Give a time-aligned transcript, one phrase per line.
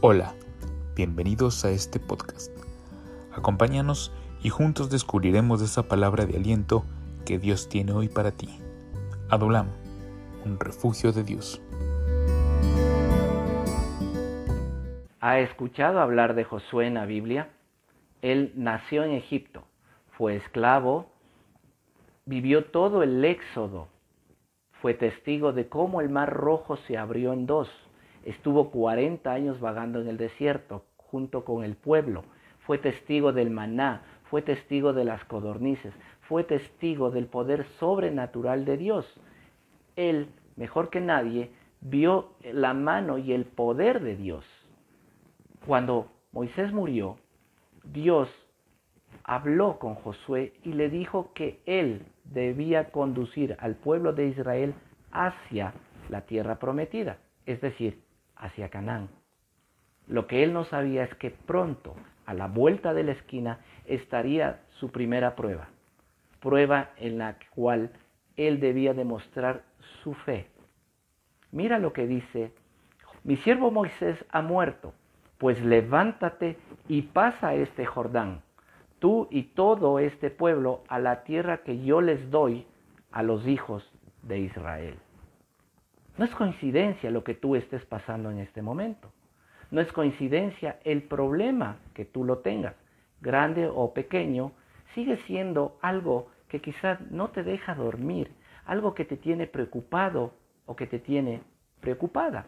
[0.00, 0.32] Hola,
[0.94, 2.56] bienvenidos a este podcast.
[3.32, 4.12] Acompáñanos
[4.44, 6.84] y juntos descubriremos esa palabra de aliento
[7.26, 8.48] que Dios tiene hoy para ti.
[9.28, 9.66] Adulam,
[10.44, 11.60] un refugio de Dios.
[15.18, 17.48] ¿Ha escuchado hablar de Josué en la Biblia?
[18.22, 19.64] Él nació en Egipto,
[20.16, 21.10] fue esclavo,
[22.24, 23.88] vivió todo el éxodo,
[24.80, 27.68] fue testigo de cómo el mar rojo se abrió en dos,
[28.24, 32.24] estuvo 40 años vagando en el desierto junto con el pueblo,
[32.60, 38.76] fue testigo del maná, fue testigo de las codornices, fue testigo del poder sobrenatural de
[38.76, 39.20] Dios.
[39.96, 41.50] Él, mejor que nadie,
[41.80, 44.44] vio la mano y el poder de Dios.
[45.66, 47.16] Cuando Moisés murió,
[47.84, 48.28] Dios
[49.24, 54.74] habló con Josué y le dijo que él debía conducir al pueblo de Israel
[55.10, 55.72] hacia
[56.10, 58.02] la tierra prometida, es decir,
[58.38, 59.08] hacia Canaán.
[60.06, 64.60] Lo que él no sabía es que pronto, a la vuelta de la esquina, estaría
[64.80, 65.68] su primera prueba,
[66.40, 67.90] prueba en la cual
[68.36, 69.62] él debía demostrar
[70.02, 70.48] su fe.
[71.50, 72.52] Mira lo que dice,
[73.24, 74.94] mi siervo Moisés ha muerto,
[75.38, 76.56] pues levántate
[76.88, 78.42] y pasa este Jordán
[78.98, 82.66] tú y todo este pueblo a la tierra que yo les doy
[83.12, 83.90] a los hijos
[84.22, 84.98] de Israel.
[86.18, 89.12] No es coincidencia lo que tú estés pasando en este momento.
[89.70, 92.74] No es coincidencia el problema que tú lo tengas,
[93.20, 94.50] grande o pequeño,
[94.94, 98.32] sigue siendo algo que quizás no te deja dormir,
[98.66, 100.34] algo que te tiene preocupado
[100.66, 101.42] o que te tiene
[101.80, 102.46] preocupada.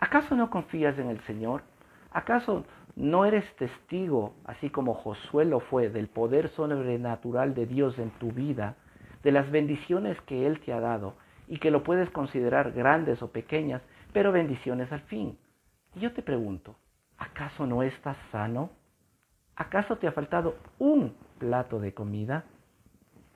[0.00, 1.62] ¿Acaso no confías en el Señor?
[2.10, 8.10] ¿Acaso no eres testigo, así como Josué lo fue, del poder sobrenatural de Dios en
[8.10, 8.76] tu vida,
[9.22, 11.14] de las bendiciones que Él te ha dado
[11.48, 13.82] y que lo puedes considerar grandes o pequeñas,
[14.12, 15.38] pero bendiciones al fin?
[15.94, 16.76] Y yo te pregunto,
[17.16, 18.70] ¿acaso no estás sano?
[19.56, 22.44] ¿Acaso te ha faltado un plato de comida?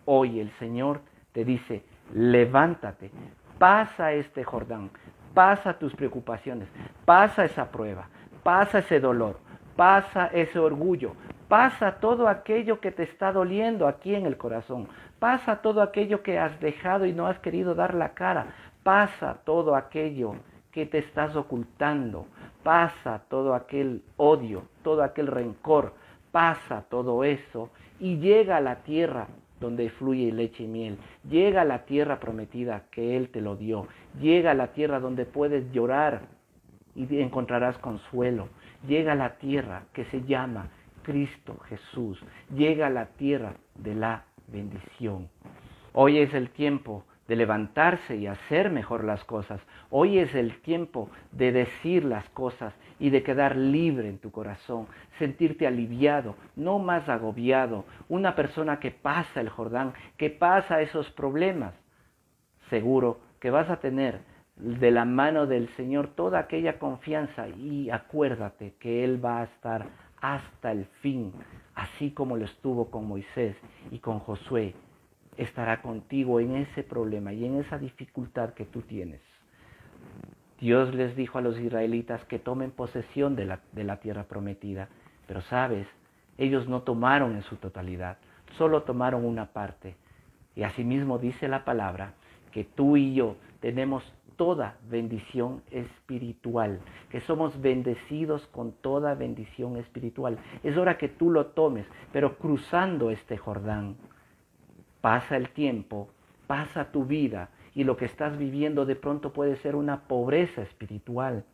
[0.05, 1.01] Hoy el Señor
[1.33, 3.11] te dice, levántate,
[3.59, 4.91] pasa este Jordán,
[5.35, 6.69] pasa tus preocupaciones,
[7.05, 8.09] pasa esa prueba,
[8.43, 9.41] pasa ese dolor,
[9.77, 11.15] pasa ese orgullo,
[11.53, 16.39] pasa todo aquello que te está doliendo aquí en el corazón, pasa todo aquello que
[16.39, 20.37] has dejado y no has querido dar la cara, pasa todo aquello
[20.71, 22.25] que te estás ocultando,
[22.63, 25.93] pasa todo aquel odio, todo aquel rencor,
[26.31, 27.69] pasa todo eso
[28.01, 29.27] y llega a la tierra
[29.61, 30.97] donde fluye leche y miel.
[31.29, 33.89] Llega a la tierra prometida que Él te lo dio.
[34.19, 36.23] Llega a la tierra donde puedes llorar
[36.95, 38.49] y encontrarás consuelo.
[38.89, 40.71] Llega a la tierra que se llama
[41.03, 42.23] Cristo Jesús.
[42.55, 45.29] Llega a la tierra de la bendición.
[45.93, 49.61] Hoy es el tiempo de levantarse y hacer mejor las cosas.
[49.91, 54.87] Hoy es el tiempo de decir las cosas y de quedar libre en tu corazón,
[55.19, 61.75] sentirte aliviado, no más agobiado, una persona que pasa el Jordán, que pasa esos problemas.
[62.71, 64.21] Seguro que vas a tener
[64.57, 69.87] de la mano del Señor toda aquella confianza y acuérdate que Él va a estar
[70.23, 71.33] hasta el fin,
[71.75, 73.57] así como lo estuvo con Moisés
[73.91, 74.75] y con Josué.
[75.37, 79.21] Estará contigo en ese problema y en esa dificultad que tú tienes.
[80.61, 84.89] Dios les dijo a los israelitas que tomen posesión de la, de la tierra prometida,
[85.27, 85.89] pero sabes,
[86.39, 88.19] ellos no tomaron en su totalidad,
[88.57, 89.97] solo tomaron una parte.
[90.55, 92.15] Y asimismo dice la palabra
[92.53, 94.05] que tú y yo tenemos
[94.37, 100.39] toda bendición espiritual, que somos bendecidos con toda bendición espiritual.
[100.63, 103.97] Es hora que tú lo tomes, pero cruzando este Jordán.
[105.01, 106.09] Pasa el tiempo,
[106.47, 111.45] pasa tu vida y lo que estás viviendo de pronto puede ser una pobreza espiritual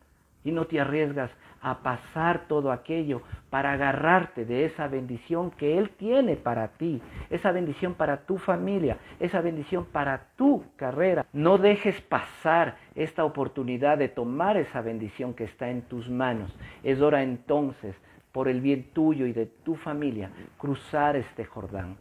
[0.43, 5.89] y no te arriesgas a pasar todo aquello para agarrarte de esa bendición que Él
[5.89, 11.25] tiene para ti, esa bendición para tu familia, esa bendición para tu carrera.
[11.33, 16.55] No dejes pasar esta oportunidad de tomar esa bendición que está en tus manos.
[16.83, 17.95] Es hora entonces,
[18.31, 21.97] por el bien tuyo y de tu familia, cruzar este Jordán.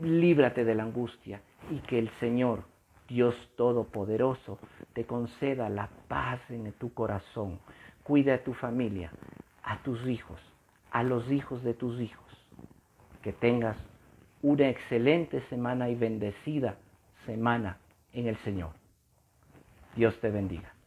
[0.00, 2.62] Líbrate de la angustia y que el Señor
[3.08, 4.58] Dios Todopoderoso
[4.92, 7.58] te conceda la paz en tu corazón.
[8.02, 9.10] Cuida a tu familia,
[9.62, 10.40] a tus hijos,
[10.90, 12.26] a los hijos de tus hijos.
[13.22, 13.76] Que tengas
[14.42, 16.76] una excelente semana y bendecida
[17.26, 17.78] semana
[18.12, 18.70] en el Señor.
[19.96, 20.77] Dios te bendiga.